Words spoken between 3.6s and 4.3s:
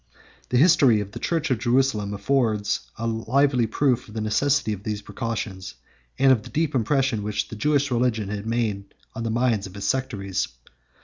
proof of the